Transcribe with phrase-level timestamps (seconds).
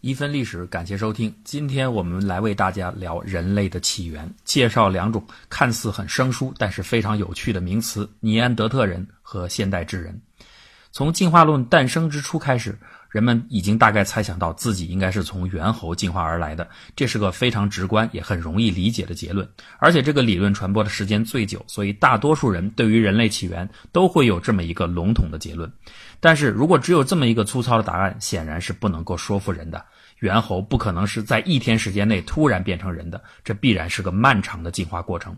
[0.00, 1.34] 一分历史，感谢收听。
[1.44, 10.18] 今天我们来为大家聊人类的起源，介绍两种看似很生疏但是非常有趣的名词：尼安德特人和现代智人。
[10.90, 12.78] 从进化论诞生之初开始，
[13.10, 19.48] 人们已经大概猜想到自己应该是从猿猴进化而来的，这是个非常直观也很容易理解的结论。
[19.78, 25.70] 而且这个理论传播的时间最久，所以大多数人对于人类起源都会有这么一个笼统的结论。
[26.20, 29.84] 但是如果只有这么一个粗糙的答案，显然是不能够说服人的。
[30.20, 35.34] 猿猴不可能是在一天时间内突然变成人的，这必然是个漫长的进化过程。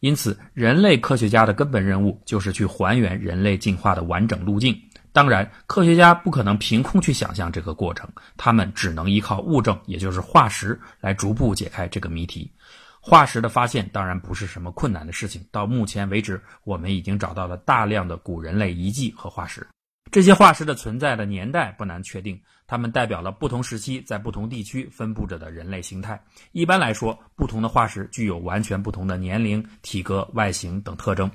[0.00, 4.74] 因此，人类科学家的根本任务就是去还原人类进化的完整路径。
[5.14, 12.50] 当然，科学家不可能凭空去想象这个过程，他们只能依靠物证，也就是化石，来逐步解开这个谜题。
[13.00, 15.46] 化石的发现当然不是什么困难的事情。
[15.52, 19.64] 到目前为止，我们已经找到了大量的古人类遗迹和化石。
[20.10, 26.20] 这些化石的存在的年代不难确定，它们代表了不同时期在不同地区分布着的人类形态。
[26.50, 31.30] 一般来说，不同的化石具有完全不同的年龄、体格、外形等特征。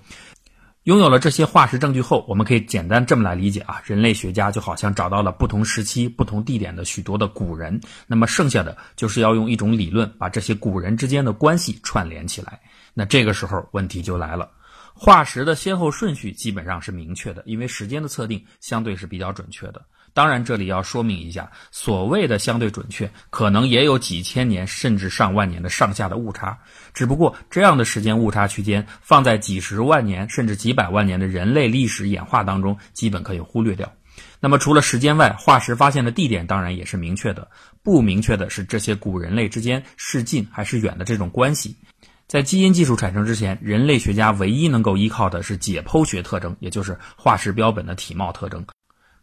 [0.90, 12.60] 拥有了这些化石证据后，我们可以简单这么来理解啊：人类学家就好像找到了不同时期、不同地点的许多的古人，那么剩下的就是要用一种理论把这些古人之间的关系串联起来。
[12.96, 14.50] 那这个时候问题就来了。
[14.96, 19.80] 化石的先后顺序基本上是明确的，因为时间的测定相对是比较准确的。
[20.14, 26.58] 当然，这里要说明一下，所谓的相对准确，可能也有几千年甚至上万年的上下的误差。
[26.94, 33.92] 只不过，这样的时间误差区间放在几十万年甚至几百万年的人类历史演化当中，基本可以忽略掉。
[34.42, 37.48] 那么，除了时间外，化石发现的地点当然也是明确的。
[37.84, 41.78] 不明确的是这些古人类之间是近还是远的这种关系。
[42.28, 48.64] 在基因技术产生之前，人类学家唯一能够依靠的是解剖学特征，也就是化石标本的体貌特征，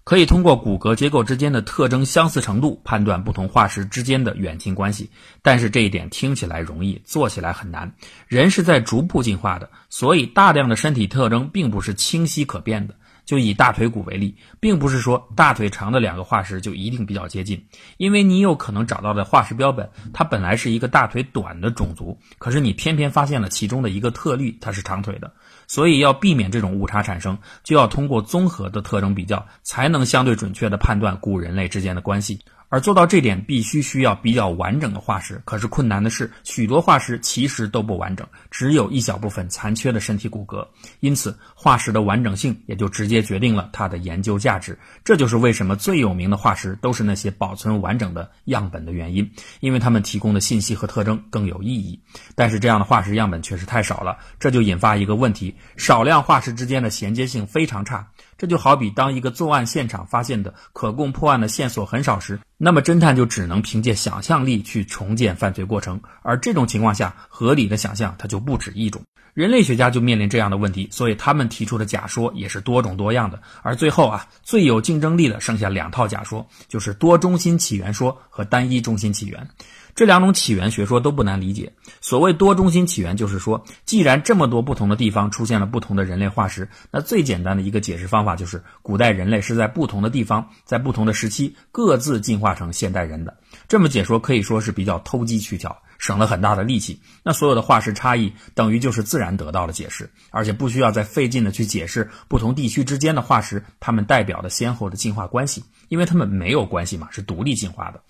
[0.07, 5.11] 可以通过骨骼结构之间的特征相似程度判断不同化石之间的远近关系。
[5.43, 7.93] 但是这一点听起来容易，做起来很难。
[8.29, 12.95] 人是在逐步进化的，所以大量的身体特征并不是清晰可辨的。
[13.27, 17.67] 就以大腿骨为例，并不是说大腿长的两个化石就一定比较接近，
[17.99, 25.33] 因为你有可能找到的化石标本，它本来是一个大腿短的种族，可是你偏偏发现了其中的一个特例，它是长腿的，
[25.67, 32.39] 所以要避免这种误差产生，就要通过综合的特征比较，才能相对准确地判断古人类之间的关系。
[32.77, 35.41] 而做到这点，必须需要比较完整的化石。
[35.47, 40.63] 可是困难的是，许多化石其实都不完整，只有一小部分残缺的身体骨骼。
[41.01, 44.79] 因此，化石的完整性也就直接决定了它的研究价值。
[45.03, 49.27] 这就是为什么最有名的化石都是那些保存完整的样本的原因，
[49.61, 51.99] 因为它们提供的信息和特征更有意义。
[52.35, 58.07] 但是，这样的化石样本确实太少了，这就引发一个问题：少量化石之间的衔接性非常差。
[58.39, 66.01] 这就好比当一个作案现场发现的可供破案的线索很少时，那么侦探就只能凭借想象力去重建犯罪过程。
[66.23, 69.03] 而这种情况下，合理的想象它就不止一种。
[69.37, 73.39] 人类学家就面临这样的问题，所以他们提出的假说也是多种多样的。
[73.61, 79.47] 而最后啊，最有竞争力的剩下两套假说，就是多中心起源说和单一中心起源。
[79.95, 81.71] 这两种起源学说都不难理解。
[82.01, 93.37] 所谓多中心起源，就是说，既然这么多不同的地方出现了不同的人类化石，那最简单的一个解释方法就是，古代人类是在不同的地方，在不同的时期各自进化成现代人的。
[93.69, 97.01] 这么解说可以说是比较投机取巧，省了很大的力气。
[97.23, 108.01] 那所有的化石差异等于就是自然得到了解释，而且不需要再费劲的去解释不同地区之间的化石它们代表的先后的进化关系，因为它们没有关系嘛，是独立进化的。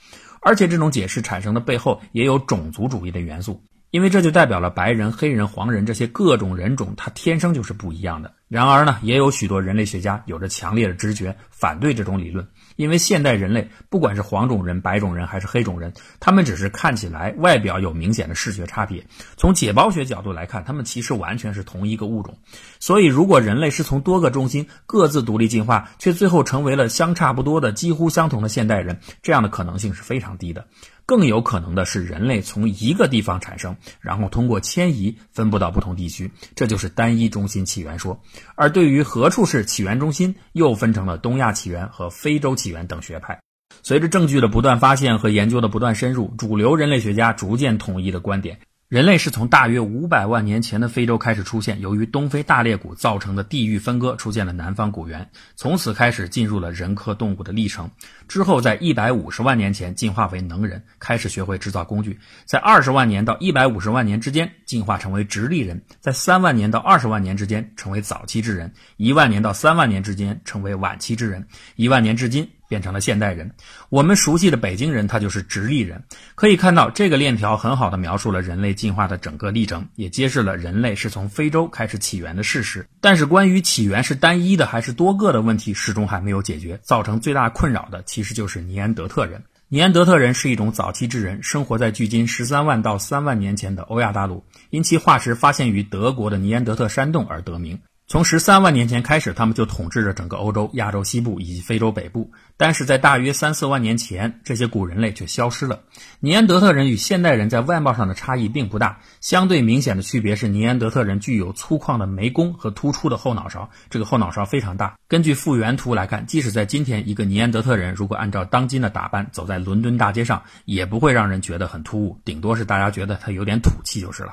[0.41, 3.61] 而且这种解释产生的背后也有种族主义的元素，
[3.91, 8.33] 因为这就代表了白人、黑人、黄人这些各种人种，它天生就是不一样的。
[8.49, 12.47] 然而呢，也有许多人类学家有着强烈的直觉反对这种理论。
[12.77, 19.05] 因为现代人类，不管是黄种人、白种人还是黑种人，他们只是看起来外表有明显的视觉差别。
[19.37, 22.39] 从解剖学角度来看，他们其实完全是同一个物种。
[22.79, 30.67] 所以，如果人类是从多个中心各自独立进化，却最后成为了相差不多的、几乎相同的现代人，这样的可能性是非常低的。
[31.07, 38.21] 更有可能的是，人类从一个地方产生，然后通过迁移分布到不同地区，这就是单一中心起源说。
[38.55, 43.39] 而对于何处是起源中心，又分成了东亚起源和非洲起源等学派。
[43.83, 48.59] 随着证据的不断发现和研究的不断深入，主流人类学家逐渐统一的观点。
[48.89, 57.91] 人类是从大约五百万年前的非洲开始出现，由于东非大裂谷造成的地域分割，出现了南方古猿，从此开始进入了人科动物的历程。
[58.29, 62.13] 之后，在一百五十万年前进化为能人，开始学会制造工具；
[62.45, 68.69] 在二十万年到一百五十万年之间进化成为直立人；在三万年到二十万年之间成为早期智人；
[68.99, 71.43] 一万年到三万年之间成为晚期智人；
[71.75, 73.53] 一万年至今变成了现代人。
[73.89, 76.05] 我们熟悉的北京人，他就是直立人。
[76.35, 82.87] 可以看到，这个链条很好的描述了人类进化的整个历程，也揭示了人类是从非洲开始起源的事实。
[83.01, 86.79] 但是，关于起源是单一的还是多个的问题，始终还没有解决。
[86.83, 89.43] 造成最大困扰的，其实就是尼安德特人。
[89.69, 97.81] 尼安德特人是一种早期智人，生活在距今十三万到三万年前的欧亚大陆，因其化石发现于德国的尼安德特山洞而得名。
[98.09, 102.31] 从十三万年前开始，他们就统治着整个欧洲、亚洲西部以及非洲北部。
[102.57, 105.81] 但是在大约三四万年前，这些古人类却消失了。
[106.21, 114.97] 尼安德特人与现代人在外貌上的差异并不大，相对明显的区别是尼安德特人具有粗犷的眉弓和突出的后脑勺，这个后脑勺非常大。
[115.09, 124.33] 根据复原图来看，即使在今天，一个尼安德特人如果按照当今的打扮走在伦敦大街上，也不会让人觉得很突兀，顶多是大家觉得他有点土气就是了。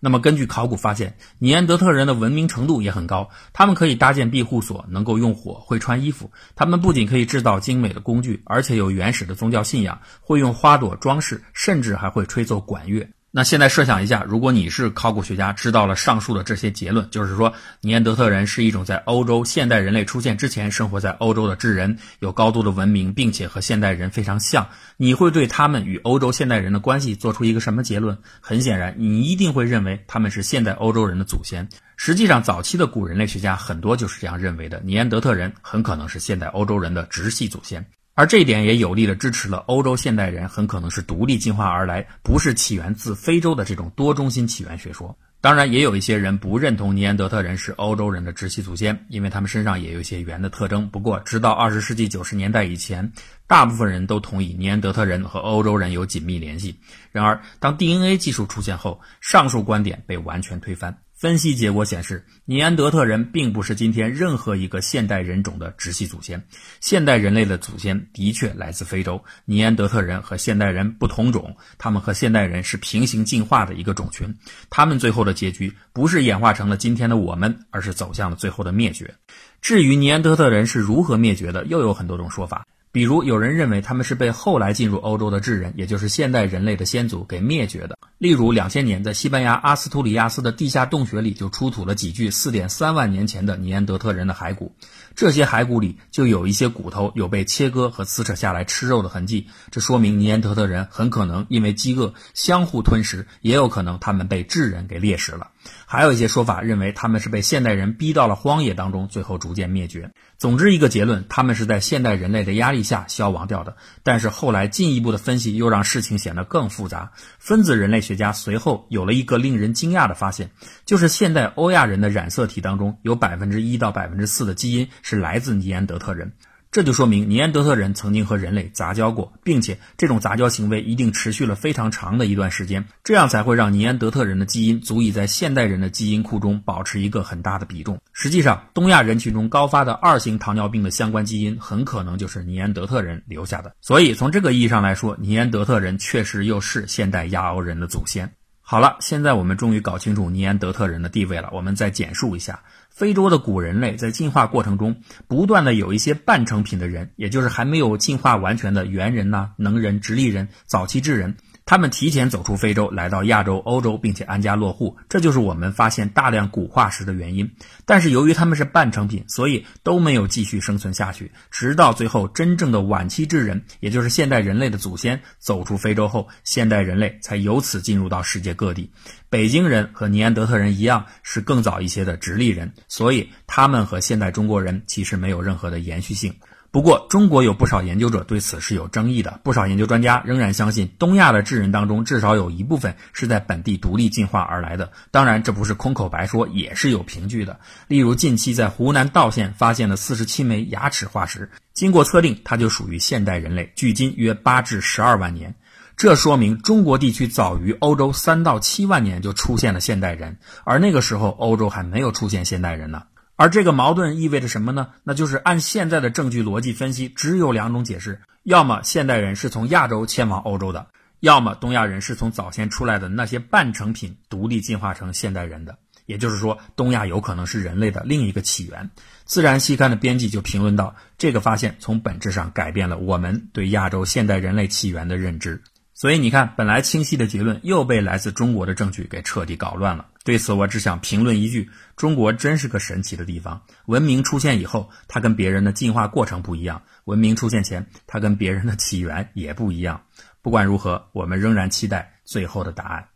[0.00, 3.28] 那么，根据考古发现，尼安德特人的文明程度也很高。
[3.52, 6.30] 他们可以搭建庇护所，能够用火，会穿衣服。
[6.54, 13.08] 他们不仅可以制造精美的工具，而且有原始的宗教信仰，会用花朵装饰，甚至还会吹奏管乐。
[13.36, 17.52] 那现在设想一下，如果你是考古学家，知道了上述的这些结论，就是说
[17.82, 24.66] 尼安德特人是一种在欧洲现代人类出现之前生活在欧洲的智人，有高度的文明，并且和现代人非常像，
[24.96, 28.16] 你会对他们与欧洲现代人的关系做出一个什么结论？
[28.40, 31.68] 很显然，你一定会认为他们是现代欧洲人的祖先。
[31.98, 37.84] 实际上，早期的古人类学家很多就是这样认为的，尼安德特人很可能是现代欧洲人的直系祖先。
[38.16, 45.14] 而这一点也有力地支持了欧洲现代人很可能是独立进化而来，不是起源自非洲的这种多中心起源学说。
[45.42, 50.88] 当然，也有一些人不认同尼安德特人是欧洲人的直系祖先，因为他们身上也有一些猿的特征。
[50.88, 53.12] 不过，直到二十世纪九十年代以前，
[53.46, 56.80] 大部分人都同意尼安德特人和欧洲人有紧密联系。
[57.12, 60.96] 然而，当 DNA 技术出现后，上述观点被完全推翻。
[61.16, 66.46] 分析结果显示，尼安德特人并不是今天任何一个现代人种的直系祖先。
[66.82, 69.24] 现代人类的祖先的确来自非洲。
[69.46, 74.36] 尼安德特人和现代人不同种，他们和现代人是平行进化的一个种群。
[74.68, 79.14] 他们最后的结局不是演化成了今天的我们，而是走向了最后的灭绝。
[79.62, 82.66] 至于尼安德特人是如何灭绝的，又有很多种说法。
[82.96, 87.98] 比如，有人认为他们是被后来进入欧洲的智人，也就是现代人类的先祖给灭绝的。
[88.16, 94.74] 例如，两千年在西班牙阿斯图里亚斯的地下洞穴里就出土了几具四点三万年前的尼安德特人的骸骨，
[95.14, 105.50] 这些骸骨里就有一些骨头有被切割和撕扯下来吃肉的痕迹，这说明尼安德特人很可能因为饥饿相互吞食，也有可能他们被智人给猎食了。
[105.86, 110.10] 还有一些说法认为他们是被现代人逼到了荒野当中，最后逐渐灭绝。
[110.38, 113.76] 总之，一个结论，他们是在现代人类的压力下消亡掉的。
[114.02, 117.12] 但是后来进一步的分析又让事情显得更复杂。
[117.38, 120.50] 分子人类学家随后有了一个令人惊讶的发现，
[120.84, 126.32] 就是现代欧亚人的染色体当中有百分之一到百分之四的基因是来自尼安德特人。
[126.76, 137.98] 这就说明尼安德特人曾经和人类杂交过，并且这种杂交行为一定持续了非常长的一段时间，这样才会让尼安德特人的基因足以在现代人的基因库中保持一个很大的比重。
[138.12, 143.74] 实际上，东亚人群中高发的二型糖尿病的相关基因很可能就是尼安德特人留下的。
[143.80, 148.30] 所以，从这个意义上来说，尼安德特人确实又是现代亚欧人的祖先。
[148.60, 151.48] 好了，现在我们终于搞清楚尼安德特人的地位了。
[151.52, 152.60] 我们再简述一下。
[152.96, 161.36] 非洲的古人类在进化过程中，不断的有一些半成品的人，也就是还没有进化完全的猿人呐、能人、直立人、早期智人。
[161.66, 167.50] 他们提前走出非洲，来到亚洲、欧洲，并且安家落户，这就是我们发现大量古化石的原因。
[167.84, 171.32] 但是由于他们是半成品，所以都没有继续生存下去。
[171.50, 178.92] 直到最后，真正的晚期智人，也就是现代人类的祖先走出非洲后，现代人类才由此进入到世界各地。
[179.28, 186.34] 北京人和尼安德特人一样，是更早一些的直立人，所以他们和现代中国人其实没有任何的延续性。
[186.72, 189.40] 不过，中国有不少研究者对此是有争议的。
[189.42, 194.92] 不少研究专家仍然相信，东亚的智人当中至少有一部分是在本地独立进化而来的。
[195.10, 197.58] 当然，这不是空口白说，也是有凭据的。
[197.88, 205.54] 例如，近期在湖南道县发现的四十七枚牙齿化石，经过测定，它就属于现代人类，距今约八至十二万年。
[205.96, 213.04] 这说明中国地区早于欧洲三到七万年就出现了现代人，而那个时候欧洲还没有出现现代人呢。
[213.34, 214.88] 而这个矛盾意味着什么呢？
[215.04, 220.88] 那就是按现在的证据逻辑分析，只有两种解释：要么现代人是从亚洲迁往欧洲的，
[221.20, 225.78] 要么东亚人是从早先出来的那些半成品独立进化成现代人的。
[226.04, 228.90] 也就是说，东亚有可能是人类的另一个起源。
[229.24, 235.62] 自然期刊的编辑就评论到，这个发现从本质上改变了我们对亚洲现代人类起源的认知。
[235.98, 240.04] 所以你看，本来清晰的结论又被来自中国的证据给彻底搞乱了。
[240.24, 243.62] 对此，我只想评论一句：中国真是个神奇的地方。
[243.86, 250.02] 文明出现以后，它跟别人的进化过程不一样；文明出现前，它跟别人的起源也不一样。
[250.42, 253.08] 不管如何，我们仍然期待最后的答案。